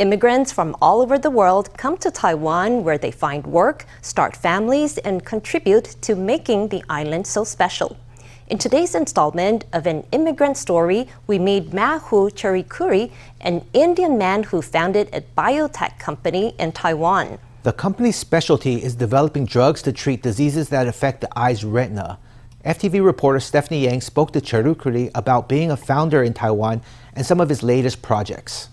[0.00, 4.96] Immigrants from all over the world come to Taiwan where they find work, start families,
[4.96, 7.98] and contribute to making the island so special.
[8.46, 14.62] In today's installment of an immigrant story, we meet Madhu Cherukuri, an Indian man who
[14.62, 17.38] founded a biotech company in Taiwan.
[17.64, 22.18] The company's specialty is developing drugs to treat diseases that affect the eye's retina.
[22.64, 26.80] FTV reporter Stephanie Yang spoke to Cherukuri about being a founder in Taiwan
[27.12, 28.69] and some of his latest projects.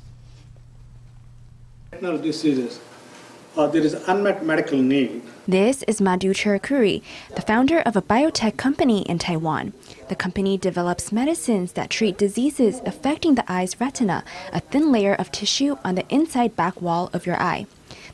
[1.92, 2.82] Retinal diseases
[3.56, 5.22] uh, there is unmet medical need.
[5.48, 7.02] This is Madhu Cherukuri,
[7.34, 9.72] the founder of a biotech company in Taiwan.
[10.10, 15.32] The company develops medicines that treat diseases affecting the eye's retina, a thin layer of
[15.32, 17.66] tissue on the inside back wall of your eye.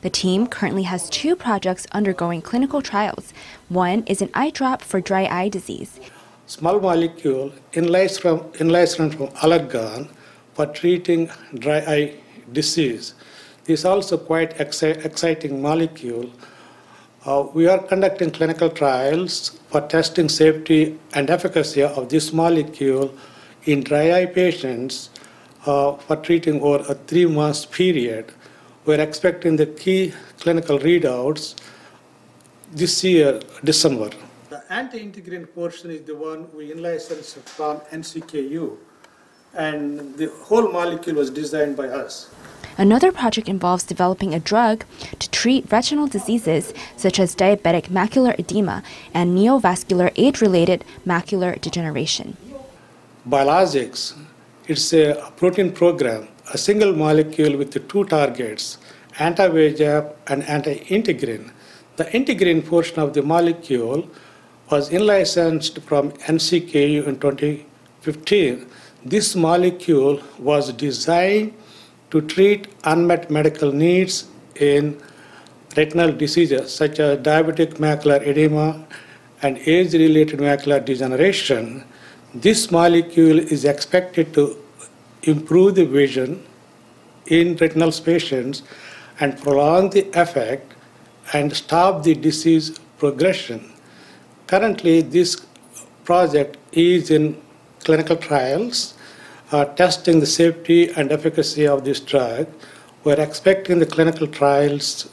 [0.02, 3.34] The team currently has two projects undergoing clinical trials.
[3.68, 5.98] One is an eye drop for dry eye disease.
[6.46, 8.50] Small molecule in-licensed from,
[9.10, 10.08] from Allergan
[10.54, 11.28] for treating
[11.58, 12.14] dry eye
[12.52, 13.14] disease
[13.66, 16.30] is also quite exci- exciting molecule.
[17.24, 23.14] Uh, we are conducting clinical trials for testing safety and efficacy of this molecule
[23.64, 25.08] in dry eye patients
[25.64, 28.32] uh, for treating over a three month period.
[28.84, 31.54] We're expecting the key clinical readouts
[32.72, 34.10] this year, December.
[34.50, 38.76] The anti-integrin portion is the one we licensed from NCKU,
[39.54, 42.28] and the whole molecule was designed by us.
[42.76, 44.84] Another project involves developing a drug
[45.20, 52.36] to treat retinal diseases such as diabetic macular edema and neovascular age related macular degeneration.
[53.28, 54.14] Biologics,
[54.66, 58.78] it's a protein program, a single molecule with two targets,
[59.20, 61.50] anti VEGF and anti integrin.
[61.96, 64.08] The integrin portion of the molecule
[64.68, 68.66] was licensed from NCKU in 2015.
[69.04, 71.54] This molecule was designed
[72.14, 74.96] to treat unmet medical needs in
[75.76, 78.66] retinal diseases such as diabetic macular edema
[79.42, 81.82] and age related macular degeneration.
[82.32, 84.56] This molecule is expected to
[85.24, 86.40] improve the vision
[87.26, 88.62] in retinal patients
[89.18, 90.72] and prolong the effect
[91.32, 93.72] and stop the disease progression.
[94.46, 95.44] Currently, this
[96.04, 97.40] project is in
[97.82, 98.93] clinical trials
[99.62, 102.46] testing the safety and efficacy of this drug.
[103.04, 105.08] We're expecting the clinical trials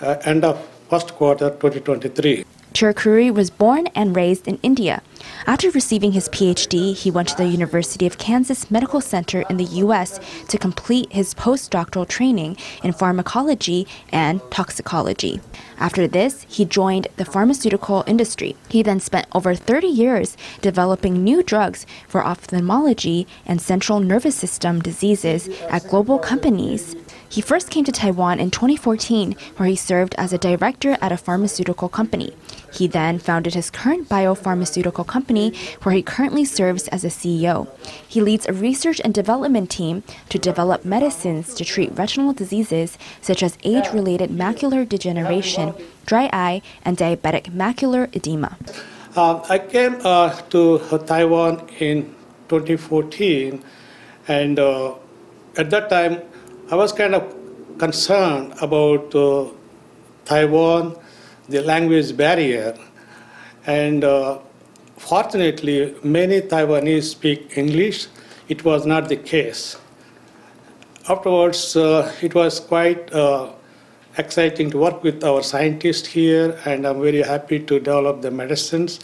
[0.00, 0.56] uh, end of
[0.90, 2.44] first quarter 2023.
[2.72, 5.02] Cherukuri was born and raised in India.
[5.46, 9.64] After receiving his PhD, he went to the University of Kansas Medical Center in the
[9.82, 10.20] U.S.
[10.48, 15.40] to complete his postdoctoral training in pharmacology and toxicology.
[15.78, 18.56] After this, he joined the pharmaceutical industry.
[18.68, 24.80] He then spent over 30 years developing new drugs for ophthalmology and central nervous system
[24.80, 26.94] diseases at global companies
[27.28, 31.16] he first came to Taiwan in 2014, where he served as a director at a
[31.16, 32.34] pharmaceutical company.
[32.72, 35.52] He then founded his current biopharmaceutical company,
[35.82, 37.68] where he currently serves as a CEO.
[38.06, 43.42] He leads a research and development team to develop medicines to treat retinal diseases such
[43.42, 45.74] as age related macular degeneration,
[46.06, 48.56] dry eye, and diabetic macular edema.
[49.16, 52.14] Uh, I came uh, to Taiwan in
[52.48, 53.62] 2014,
[54.28, 54.94] and uh,
[55.56, 56.22] at that time,
[56.70, 57.34] I was kind of
[57.78, 59.46] concerned about uh,
[60.26, 60.96] Taiwan,
[61.48, 62.76] the language barrier,
[63.66, 64.38] and uh,
[64.98, 68.08] fortunately, many Taiwanese speak English.
[68.50, 69.78] It was not the case.
[71.08, 73.50] Afterwards, uh, it was quite uh,
[74.18, 79.00] exciting to work with our scientists here, and I'm very happy to develop the medicines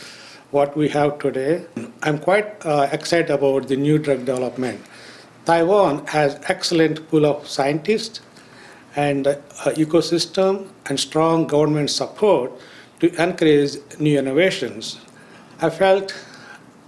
[0.51, 1.65] what we have today.
[2.03, 4.85] I'm quite uh, excited about the new drug development.
[5.45, 8.21] Taiwan has excellent pool of scientists
[8.97, 9.37] and uh,
[9.77, 12.53] ecosystem and strong government support
[13.01, 14.99] to encourage new innovations.
[15.61, 16.15] I felt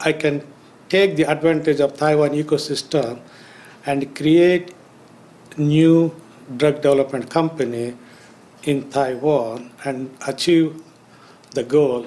[0.01, 0.47] I can
[0.89, 3.21] take the advantage of Taiwan ecosystem
[3.85, 4.73] and create
[5.57, 6.15] new
[6.57, 7.97] drug development company
[8.63, 10.83] in Taiwan and achieve
[11.51, 12.07] the goal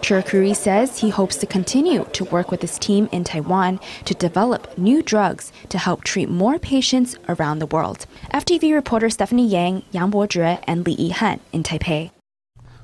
[0.00, 4.76] Cherukuri says he hopes to continue to work with his team in Taiwan to develop
[4.78, 8.06] new drugs to help treat more patients around the world.
[8.32, 12.10] FTV reporter Stephanie Yang, Yang Bozhe, and Li Yihan in Taipei.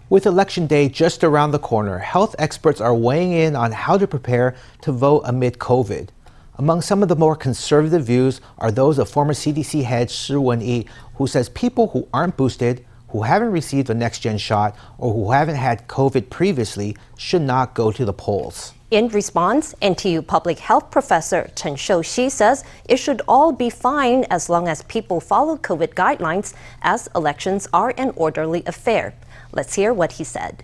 [0.08, 4.06] With election day just around the corner, health experts are weighing in on how to
[4.06, 6.10] prepare to vote amid COVID.
[6.58, 10.87] Among some of the more conservative views are those of former CDC head Shi Wen-yi,
[11.16, 12.87] who says people who aren't boosted
[13.17, 17.73] who haven't received a next gen shot or who haven't had COVID previously should not
[17.73, 18.75] go to the polls.
[18.91, 24.51] In response, NTU public health professor Chen Shouxi says it should all be fine as
[24.51, 26.53] long as people follow COVID guidelines,
[26.83, 29.15] as elections are an orderly affair.
[29.51, 30.63] Let's hear what he said.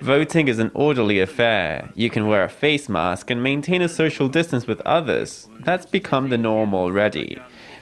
[0.00, 1.90] Voting is an orderly affair.
[1.94, 5.48] You can wear a face mask and maintain a social distance with others.
[5.60, 7.38] That's become the norm already.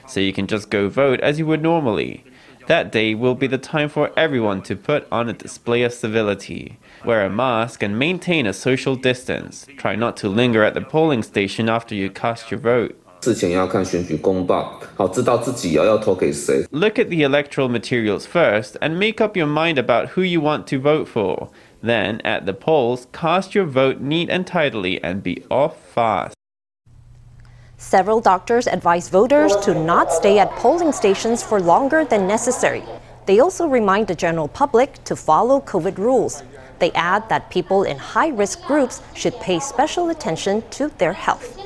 [0.08, 2.24] So you can just go vote as you would normally.
[2.66, 6.78] That day will be the time for everyone to put on a display of civility.
[7.04, 9.66] Wear a mask and maintain a social distance.
[9.76, 13.00] Try not to linger at the polling station after you cast your vote.
[16.70, 20.66] Look at the electoral materials first and make up your mind about who you want
[20.68, 21.50] to vote for.
[21.82, 26.34] Then, at the polls, cast your vote neat and tidily and be off fast.
[27.76, 32.82] Several doctors advise voters to not stay at polling stations for longer than necessary.
[33.26, 36.42] They also remind the general public to follow COVID rules.
[36.78, 41.57] They add that people in high risk groups should pay special attention to their health.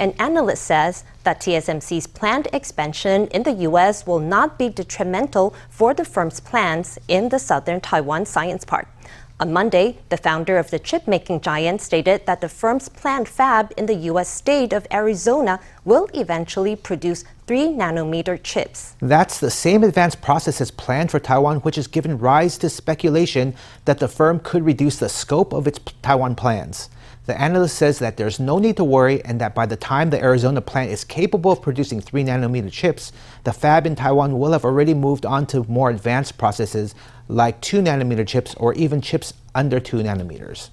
[0.00, 4.06] An analyst says that TSMC's planned expansion in the U.S.
[4.06, 8.88] will not be detrimental for the firm's plans in the southern Taiwan Science Park.
[9.40, 13.74] On Monday, the founder of the chip making giant stated that the firm's planned fab
[13.76, 14.30] in the U.S.
[14.30, 18.96] state of Arizona will eventually produce 3 nanometer chips.
[19.00, 23.54] That's the same advanced process as planned for Taiwan, which has given rise to speculation
[23.84, 26.88] that the firm could reduce the scope of its Taiwan plans.
[27.30, 30.20] The analyst says that there's no need to worry and that by the time the
[30.20, 33.12] Arizona plant is capable of producing 3 nanometer chips,
[33.44, 36.92] the fab in Taiwan will have already moved on to more advanced processes
[37.28, 40.70] like 2 nanometer chips or even chips under 2 nanometers.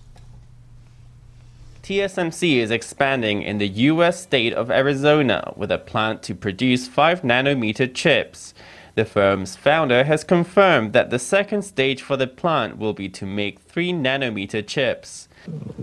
[1.84, 7.22] TSMC is expanding in the US state of Arizona with a plant to produce 5
[7.22, 8.56] nanometer chips.
[8.96, 13.28] The firm's founder has confirmed that the second stage for the plant will be to
[13.28, 15.27] make 3 nanometer chips.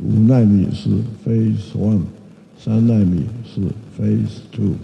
[0.02, 0.90] 五纳米是
[1.25, 2.02] Phase One，
[2.58, 3.61] 三纳米是
[3.99, 4.75] Phase Two。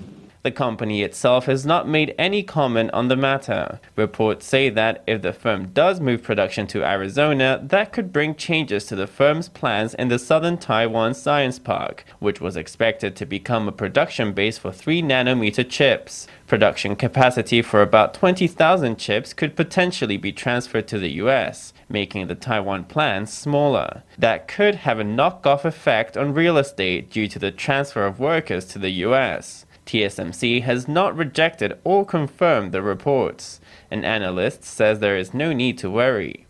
[0.43, 3.79] The company itself has not made any comment on the matter.
[3.97, 8.87] Reports say that if the firm does move production to Arizona, that could bring changes
[8.87, 13.69] to the firm's plans in the southern Taiwan Science Park, which was expected to become
[13.69, 16.27] a production base for 3 nanometer chips.
[16.47, 22.35] Production capacity for about 20,000 chips could potentially be transferred to the US, making the
[22.35, 24.03] Taiwan plant smaller.
[24.19, 28.65] That could have a knock-off effect on real estate due to the transfer of workers
[28.67, 29.67] to the US.
[29.91, 33.61] TSMC has not rejected or confirmed the reports.
[33.91, 36.47] An analyst says there is no need to worry.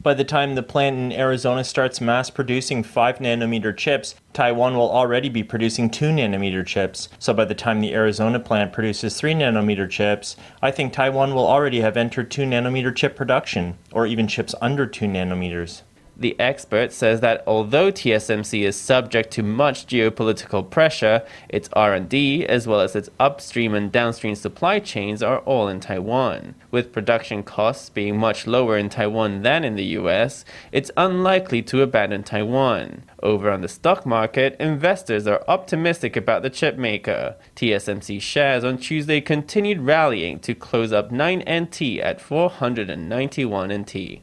[0.00, 4.90] By the time the plant in Arizona starts mass producing 5 nanometer chips, Taiwan will
[4.90, 7.10] already be producing 2 nanometer chips.
[7.18, 11.46] So by the time the Arizona plant produces 3 nanometer chips, I think Taiwan will
[11.46, 15.82] already have entered 2 nanometer chip production, or even chips under 2 nanometers.
[16.20, 22.66] The expert says that although TSMC is subject to much geopolitical pressure, its R&D as
[22.66, 26.56] well as its upstream and downstream supply chains are all in Taiwan.
[26.72, 31.82] With production costs being much lower in Taiwan than in the US, it's unlikely to
[31.82, 33.04] abandon Taiwan.
[33.22, 37.36] Over on the stock market, investors are optimistic about the chipmaker.
[37.54, 44.22] TSMC shares on Tuesday continued rallying to close up 9 NT at 491 NT.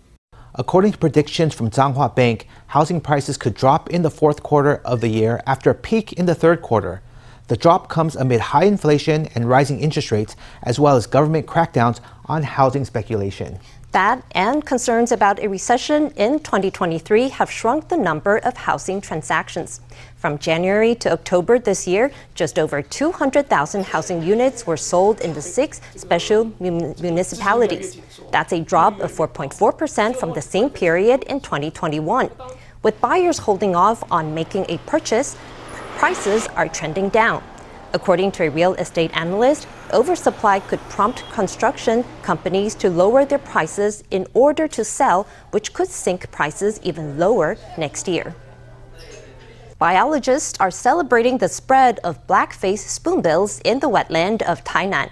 [0.58, 5.02] According to predictions from Zhanghua Bank, housing prices could drop in the fourth quarter of
[5.02, 7.02] the year after a peak in the third quarter.
[7.50, 12.00] The drop comes amid high inflation and rising interest rates, as well as government crackdowns
[12.28, 13.60] on housing speculation.
[13.96, 19.80] That and concerns about a recession in 2023 have shrunk the number of housing transactions.
[20.18, 25.42] From January to October this year, just over 200,000 housing units were sold in the
[25.42, 28.02] six special municipalities.
[28.32, 32.30] That's a drop of 4.4% from the same period in 2021.
[32.84, 35.38] With buyers holding off on making a purchase,
[35.96, 37.42] prices are trending down.
[37.96, 44.04] According to a real estate analyst, oversupply could prompt construction companies to lower their prices
[44.12, 48.36] in order to sell, which could sink prices even lower next year.
[49.80, 55.10] Biologists are celebrating the spread of blackface spoonbills in the wetland of Tainan.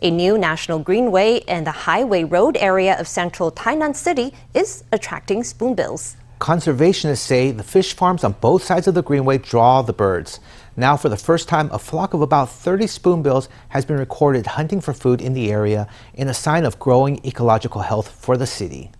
[0.00, 5.42] A new national greenway in the Highway Road area of central Tainan City is attracting
[5.42, 6.16] spoonbills.
[6.40, 10.40] Conservationists say the fish farms on both sides of the greenway draw the birds.
[10.76, 14.80] Now, for the first time, a flock of about 30 spoonbills has been recorded hunting
[14.80, 18.90] for food in the area in a sign of growing ecological health for the city.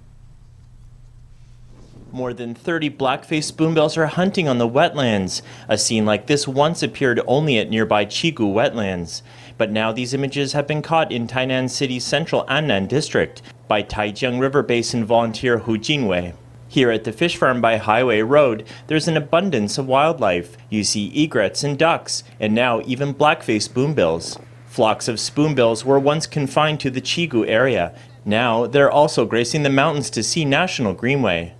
[2.13, 5.41] More than 30 blackface spoonbills are hunting on the wetlands.
[5.67, 9.23] A scene like this once appeared only at nearby Chigu wetlands.
[9.57, 14.41] but now these images have been caught in Tainan City's central Annan district by Taijiang
[14.41, 16.35] River Basin volunteer Hu Jinwei.
[16.73, 20.57] Here at the fish farm by Highway Road, there's an abundance of wildlife.
[20.71, 24.39] You see egrets and ducks, and now even black-faced spoonbills.
[24.69, 27.95] Flocks of spoonbills were once confined to the Chigu area.
[28.25, 31.53] Now they're also gracing the Mountains to Sea National Greenway.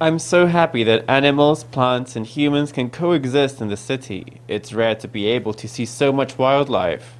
[0.00, 4.40] I'm so happy that animals, plants, and humans can coexist in the city.
[4.48, 7.14] It's rare to be able to see so much wildlife.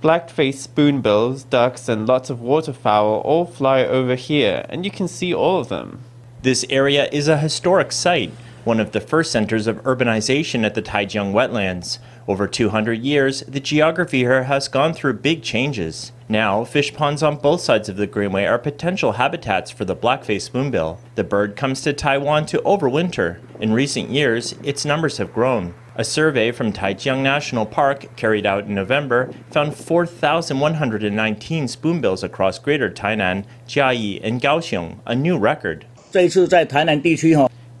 [0.00, 5.34] Black-faced spoonbills, ducks, and lots of waterfowl all fly over here, and you can see
[5.34, 6.04] all of them.
[6.42, 8.30] This area is a historic site,
[8.62, 11.98] one of the first centers of urbanization at the Taijiang wetlands.
[12.28, 16.12] Over 200 years, the geography here has gone through big changes.
[16.28, 20.46] Now, fish ponds on both sides of the Greenway are potential habitats for the black-faced
[20.46, 21.00] spoonbill.
[21.16, 23.38] The bird comes to Taiwan to overwinter.
[23.58, 25.74] In recent years, its numbers have grown.
[26.00, 32.88] A survey from Taijiang National Park, carried out in November, found 4,119 spoonbills across Greater
[32.88, 35.86] Tainan, Jiayi, and Kaohsiung, a new record.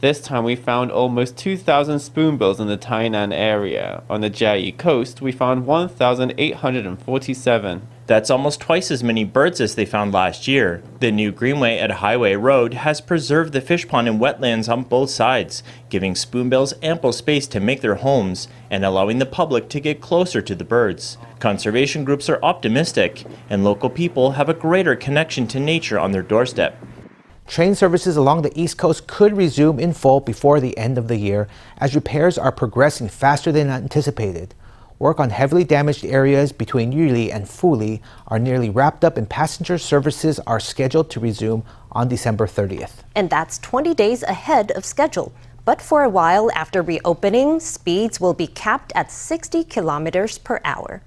[0.00, 4.02] This time we found almost 2,000 spoonbills in the Tainan area.
[4.10, 7.82] On the Jiayi coast, we found 1,847.
[8.08, 10.82] That's almost twice as many birds as they found last year.
[11.00, 15.10] The new greenway at Highway Road has preserved the fish pond and wetlands on both
[15.10, 20.00] sides, giving spoonbills ample space to make their homes and allowing the public to get
[20.00, 21.18] closer to the birds.
[21.38, 26.22] Conservation groups are optimistic, and local people have a greater connection to nature on their
[26.22, 26.82] doorstep.
[27.46, 31.18] Train services along the East Coast could resume in full before the end of the
[31.18, 31.46] year
[31.76, 34.54] as repairs are progressing faster than anticipated.
[34.98, 39.78] Work on heavily damaged areas between Yuli and Fuli are nearly wrapped up and passenger
[39.78, 41.62] services are scheduled to resume
[41.92, 43.04] on December 30th.
[43.14, 45.32] And that's 20 days ahead of schedule.
[45.64, 51.02] But for a while after reopening, speeds will be capped at 60 kilometers per hour.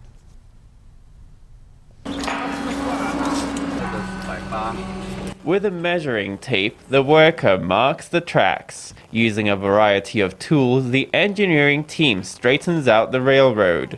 [5.43, 8.93] With a measuring tape, the worker marks the tracks.
[9.09, 13.97] Using a variety of tools, the engineering team straightens out the railroad.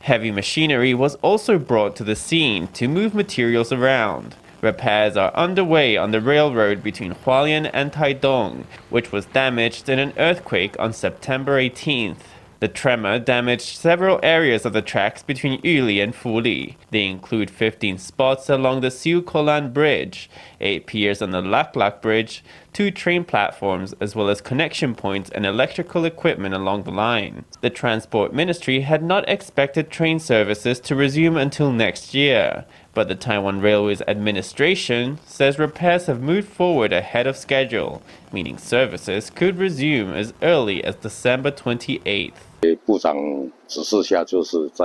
[0.00, 4.36] Heavy machinery was also brought to the scene to move materials around.
[4.62, 10.14] Repairs are underway on the railroad between Hualien and Taidong, which was damaged in an
[10.16, 12.24] earthquake on September 18th.
[12.58, 16.76] The tremor damaged several areas of the tracks between Yuli and Fuli.
[16.90, 20.30] They include 15 spots along the Siu Kolan Bridge,
[20.62, 25.28] 8 piers on the Lak Lak Bridge, two train platforms, as well as connection points
[25.30, 27.44] and electrical equipment along the line.
[27.60, 33.14] The Transport Ministry had not expected train services to resume until next year, but the
[33.14, 40.14] Taiwan Railways Administration says repairs have moved forward ahead of schedule, meaning services could resume
[40.14, 42.45] as early as December 28th.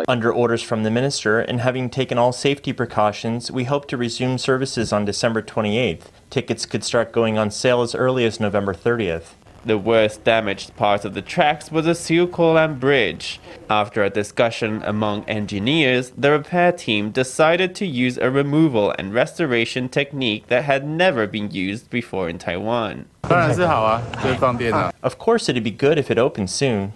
[0.07, 4.37] Under orders from the minister and having taken all safety precautions, we hope to resume
[4.37, 6.05] services on December 28th.
[6.29, 9.35] Tickets could start going on sale as early as November 30th.
[9.66, 13.40] The worst damaged part of the tracks was the Siu Kolan Bridge.
[13.68, 19.88] After a discussion among engineers, the repair team decided to use a removal and restoration
[19.88, 23.06] technique that had never been used before in Taiwan.
[23.24, 26.92] Of course, it'd be good if it opened soon.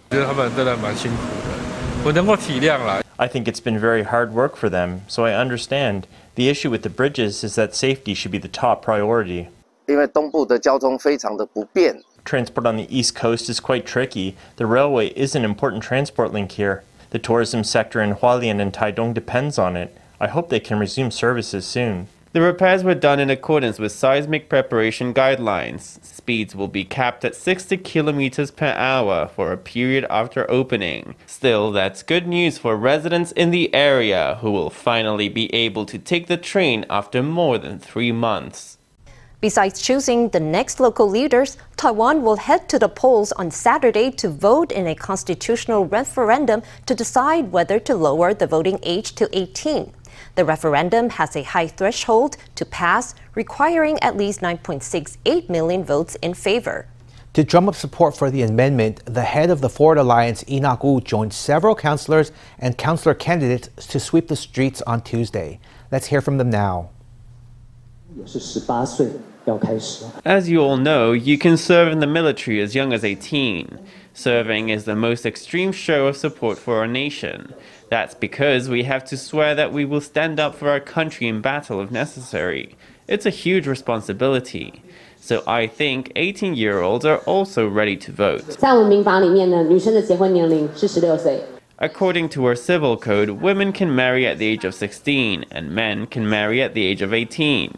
[3.18, 6.06] I think it's been very hard work for them, so I understand.
[6.36, 9.48] The issue with the bridges is that safety should be the top priority.
[9.90, 14.35] 因为东部的交通非常的不便， Transport on the East Coast is quite tricky.
[14.55, 16.83] The railway is an important transport link here.
[17.11, 19.95] The tourism sector in Hualien and Taidong depends on it.
[20.19, 22.07] I hope they can resume services soon.
[22.35, 26.03] The repairs were done in accordance with seismic preparation guidelines.
[26.03, 31.15] Speeds will be capped at 60 kilometers per hour for a period after opening.
[31.25, 35.97] Still, that's good news for residents in the area who will finally be able to
[35.97, 38.74] take the train after more than three months.
[39.44, 44.28] Besides choosing the next local leaders, Taiwan will head to the polls on Saturday to
[44.28, 49.94] vote in a constitutional referendum to decide whether to lower the voting age to 18.
[50.34, 56.34] The referendum has a high threshold to pass, requiring at least 9.68 million votes in
[56.34, 56.86] favor.
[57.32, 61.00] To drum up support for the amendment, the head of the Forward Alliance, Enoch Wu,
[61.00, 65.60] joined several councillors and councillor candidates to sweep the streets on Tuesday.
[65.90, 66.90] Let's hear from them now.
[68.16, 69.08] 也是十八岁
[69.44, 70.04] 要开始。
[70.24, 73.66] As you all know, you can serve in the military as young as 18.
[74.14, 77.54] Serving is the most extreme show of support for our nation.
[77.88, 81.40] That's because we have to swear that we will stand up for our country in
[81.40, 82.76] battle if necessary.
[83.08, 84.82] It's a huge responsibility.
[85.20, 88.44] So I think 18 year olds are also ready to vote.
[88.58, 91.40] 在我们民法里面呢，女生的结婚年龄是十六岁。
[91.78, 96.06] According to our civil code, women can marry at the age of 16 and men
[96.06, 97.70] can marry at the age of 18.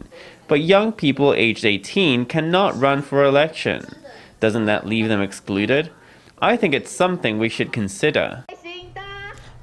[0.47, 3.85] But young people aged 18 cannot run for election.
[4.39, 5.91] Doesn't that leave them excluded?
[6.41, 8.45] I think it's something we should consider.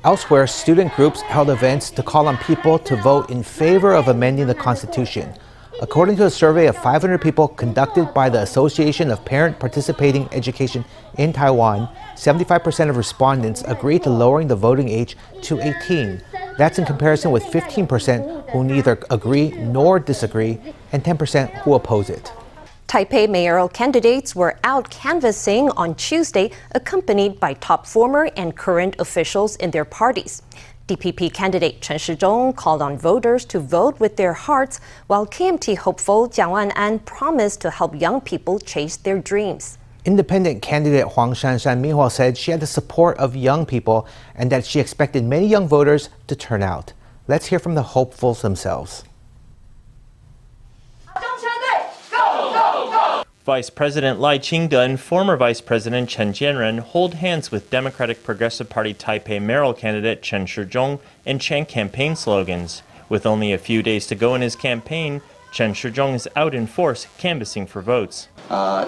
[0.04, 4.46] Elsewhere, student groups held events to call on people to vote in favor of amending
[4.46, 5.34] the Constitution.
[5.80, 10.84] According to a survey of 500 people conducted by the Association of Parent Participating Education
[11.16, 16.20] in Taiwan, 75% of respondents agreed to lowering the voting age to 18.
[16.56, 20.60] That's in comparison with 15% who neither agree nor disagree,
[20.92, 22.32] and 10% who oppose it.
[22.86, 29.56] Taipei mayoral candidates were out canvassing on Tuesday, accompanied by top former and current officials
[29.56, 30.42] in their parties.
[30.86, 36.28] DPP candidate Chen Shizhong called on voters to vote with their hearts, while KMT hopeful
[36.28, 39.78] Jiang Wan'an promised to help young people chase their dreams.
[40.04, 44.66] Independent candidate Huang Shanshan meanwhile said she had the support of young people and that
[44.66, 46.92] she expected many young voters to turn out.
[47.26, 49.04] Let's hear from the hopefuls themselves.
[53.46, 58.70] Vice President Lai Ching-te and former Vice President Chen Jianren hold hands with Democratic Progressive
[58.70, 62.82] Party Taipei mayoral candidate Chen Shizhong and chant campaign slogans.
[63.10, 65.20] With only a few days to go in his campaign,
[65.54, 68.26] Chen Shizhong is out in force canvassing for votes.
[68.50, 68.84] Uh,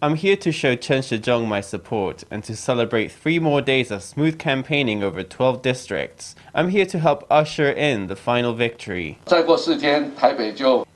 [0.00, 4.04] I'm here to show Chen Shizhong my support and to celebrate three more days of
[4.04, 6.36] smooth campaigning over 12 districts.
[6.54, 9.18] I'm here to help usher in the final victory.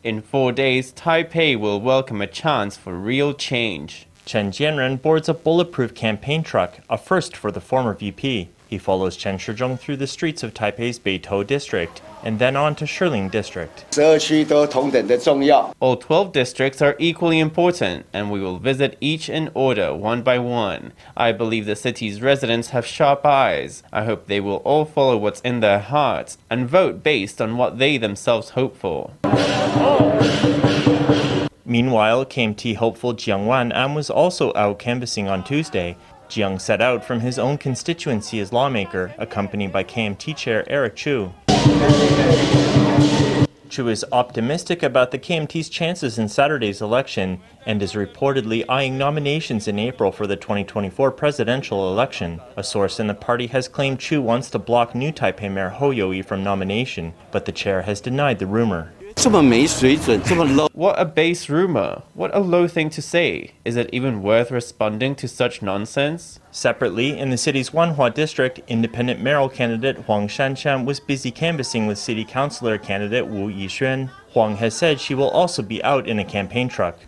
[0.05, 4.07] In four days, Taipei will welcome a chance for real change.
[4.27, 8.51] Chen Jianren boards a bulletproof campaign truck, a first for the former VP.
[8.67, 12.85] He follows Chen Shizhong through the streets of Taipei's Beitou district and then on to
[12.85, 13.85] Shilin district.
[15.79, 20.39] All 12 districts are equally important, and we will visit each in order one by
[20.41, 20.93] one.
[21.17, 23.85] I believe the city's residents have sharp eyes.
[23.93, 27.79] I hope they will all follow what's in their hearts and vote based on what
[27.79, 29.13] they themselves hope for.
[31.65, 35.97] Meanwhile, KMT hopeful Jiang Wan'an was also out canvassing on Tuesday.
[36.29, 41.33] Jiang set out from his own constituency as lawmaker, accompanied by KMT chair Eric Chu.
[43.69, 49.67] Chu is optimistic about the KMT's chances in Saturday's election and is reportedly eyeing nominations
[49.67, 52.41] in April for the 2024 presidential election.
[52.57, 55.93] A source in the party has claimed Chu wants to block new Taipei Mayor Hou
[55.93, 58.93] Youyi from nomination, but the chair has denied the rumor.
[60.75, 62.03] What a base rumor.
[62.15, 63.55] What a low thing to say.
[63.65, 66.39] Is it even worth responding to such nonsense?
[66.53, 71.99] Separately, in the city's Wanhua district, independent mayoral candidate Huang Shanshan was busy canvassing with
[71.99, 74.11] city councilor candidate Wu Yixuan.
[74.33, 76.99] Huang has said she will also be out in a campaign truck.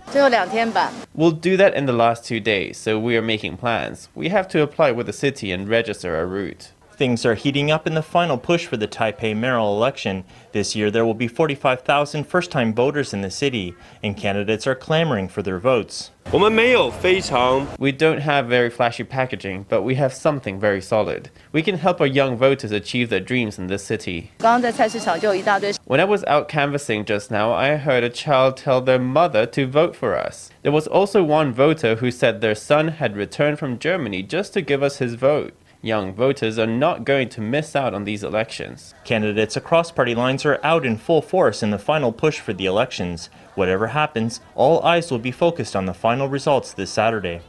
[1.15, 4.09] We'll do that in the last two days, so we are making plans.
[4.15, 6.73] We have to apply with the city and register a route.
[6.99, 10.25] Things are heating up in the final push for the Taipei mayoral election.
[10.51, 14.75] This year, there will be 45,000 first time voters in the city, and candidates are
[14.75, 16.11] clamoring for their votes.
[16.33, 21.31] We don't have very flashy packaging, but we have something very solid.
[21.53, 24.33] We can help our young voters achieve their dreams in this city.
[24.41, 29.69] When I was out canvassing just now, I heard a child tell their mother to
[29.69, 30.51] vote for us.
[30.63, 34.63] There was also one voter who said their son had returned from Germany just to
[34.63, 35.55] give us his vote.
[35.81, 38.95] Young voters are not going to miss out on these elections.
[39.05, 42.67] Candidates across party lines are out in full force in the final push for the
[42.67, 43.31] elections.
[43.55, 47.43] Whatever happens, all eyes will be focused on the final results this Saturday.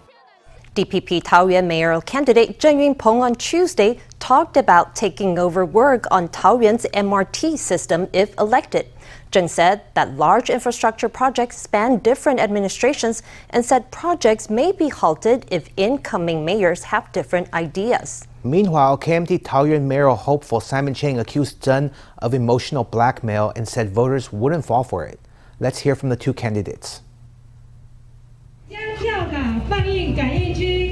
[0.80, 6.86] DPP Taoyuan mayoral candidate Zheng Yunpeng on Tuesday talked about taking over work on Taoyuan's
[6.94, 8.88] MRT system if elected.
[9.30, 15.46] Zheng said that large infrastructure projects span different administrations and said projects may be halted
[15.52, 18.26] if incoming mayors have different ideas.
[18.46, 24.32] Meanwhile, KMT Taoyuan mayoral hopeful Simon Chang accused Zheng of emotional blackmail and said voters
[24.32, 25.20] wouldn't fall for it.
[25.60, 27.02] Let's hear from the two candidates.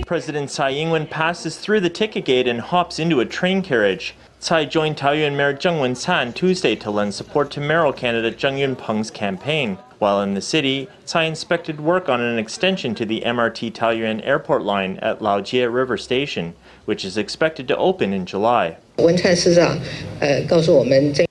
[0.07, 4.15] President Tsai Ing-wen passes through the ticket gate and hops into a train carriage.
[4.39, 9.11] Tsai joined Taoyuan Mayor Zheng Wen-san Tuesday to lend support to mayoral candidate Zheng Yunpeng's
[9.11, 9.77] campaign.
[9.99, 14.61] While in the city, Tsai inspected work on an extension to the MRT Taoyuan airport
[14.61, 16.53] line at Laojie River Station,
[16.85, 18.77] which is expected to open in July.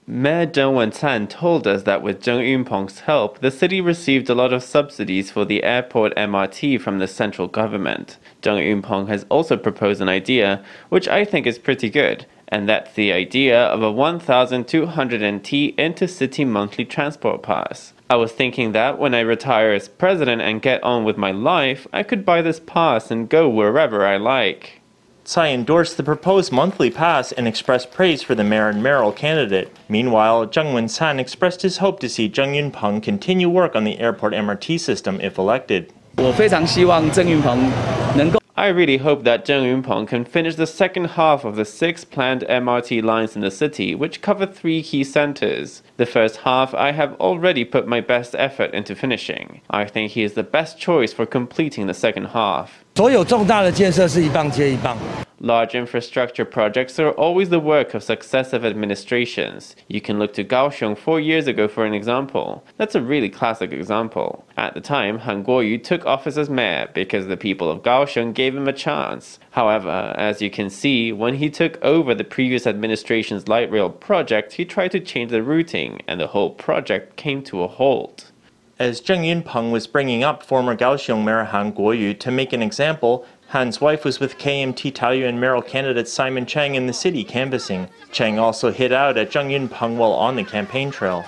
[0.08, 4.52] Mayor Zheng Wen-san told us that with Zheng Yunpeng's help, the city received a lot
[4.52, 8.18] of subsidies for the airport MRT from the central government.
[8.42, 12.94] Zheng Yunpeng has also proposed an idea, which I think is pretty good, and that's
[12.94, 17.92] the idea of a 1,200 NT intercity monthly transport pass.
[18.09, 21.87] I was thinking that when I retire as president and get on with my life,
[21.93, 24.81] I could buy this pass and go wherever I like.
[25.23, 29.71] Tsai endorsed the proposed monthly pass and expressed praise for the mayor and mayoral candidate.
[29.87, 34.33] Meanwhile, Zheng Wen-san expressed his hope to see Zheng Yun-peng continue work on the airport
[34.33, 35.93] MRT system if elected.
[36.17, 37.71] 我非常希望郑运鹏
[38.15, 42.41] 能够 I really hope that Zheng Yunpeng can finish the second half of the six planned
[42.47, 45.81] MRT lines in the city, which cover three key centers.
[45.97, 49.61] The first half I have already put my best effort into finishing.
[49.71, 52.83] I think he is the best choice for completing the second half.
[52.95, 54.95] 所有重大的建设是一棒接一棒。
[55.40, 59.76] Large infrastructure projects are always the work of successive administrations.
[59.86, 62.64] You can look to Kaohsiung four years ago for an example.
[62.78, 64.46] That's a really classic example.
[64.56, 68.56] At the time, Han Kuo-yu took office as mayor because the people of Kaohsiung gave
[68.56, 69.38] him a chance.
[69.50, 74.54] However, as you can see, when he took over the previous administration's light rail project,
[74.54, 78.32] he tried to change the routing, and the whole project came to a halt.
[78.78, 83.24] As Zheng Yunpeng was bringing up former Kaohsiung Mayor Han Kuo-yu to make an example,
[83.48, 87.88] Han's wife was with KMT Taoyuan mayoral candidate Simon Chang in the city canvassing.
[88.10, 91.24] Chang also hit out at Zheng Yunpeng while on the campaign trail.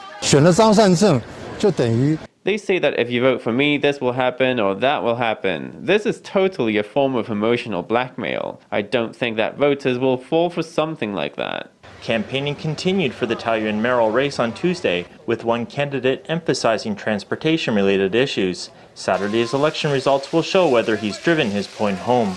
[2.43, 5.77] They say that if you vote for me, this will happen or that will happen.
[5.85, 8.61] This is totally a form of emotional blackmail.
[8.73, 11.71] I don't think that voters will fall for something like that.
[12.03, 18.15] Campaigning continued for the Taoyuan mayoral race on Tuesday, with one candidate emphasizing transportation related
[18.15, 18.71] issues.
[18.99, 22.37] Saturday's election results will show whether he's driven his point home.